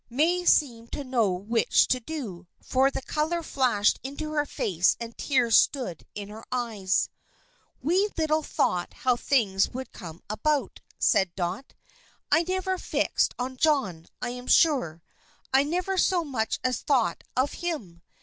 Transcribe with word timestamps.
May 0.09 0.45
seemed 0.45 0.91
to 0.93 1.03
know 1.03 1.29
which 1.31 1.87
to 1.89 1.99
do, 1.99 2.47
for 2.59 2.89
the 2.89 3.03
color 3.03 3.43
flashed 3.43 3.99
into 4.01 4.31
her 4.31 4.47
face 4.47 4.97
and 4.99 5.15
tears 5.15 5.55
stood 5.55 6.07
in 6.15 6.27
her 6.29 6.43
eyes. 6.51 7.07
"We 7.83 8.09
little 8.17 8.41
thought 8.41 8.93
how 9.05 9.15
things 9.15 9.69
would 9.69 9.91
come 9.91 10.23
about," 10.27 10.81
said 10.97 11.35
Dot. 11.35 11.75
"I 12.31 12.41
never 12.47 12.79
fixed 12.79 13.35
on 13.37 13.57
John, 13.57 14.07
I'm 14.23 14.47
sure; 14.47 15.03
I 15.53 15.61
never 15.61 15.99
so 15.99 16.23
much 16.23 16.59
as 16.63 16.81
thought 16.81 17.23
of 17.37 17.53
him. 17.53 18.01